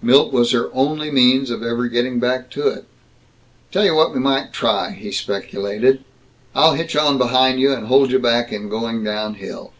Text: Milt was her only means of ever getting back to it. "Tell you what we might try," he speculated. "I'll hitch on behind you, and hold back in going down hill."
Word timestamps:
Milt 0.00 0.32
was 0.32 0.52
her 0.52 0.70
only 0.74 1.10
means 1.10 1.50
of 1.50 1.62
ever 1.62 1.88
getting 1.88 2.18
back 2.18 2.48
to 2.52 2.68
it. 2.68 2.86
"Tell 3.70 3.84
you 3.84 3.94
what 3.94 4.14
we 4.14 4.18
might 4.18 4.50
try," 4.50 4.92
he 4.92 5.12
speculated. 5.12 6.02
"I'll 6.54 6.72
hitch 6.72 6.96
on 6.96 7.18
behind 7.18 7.60
you, 7.60 7.70
and 7.74 7.86
hold 7.88 8.22
back 8.22 8.50
in 8.50 8.70
going 8.70 9.04
down 9.04 9.34
hill." 9.34 9.74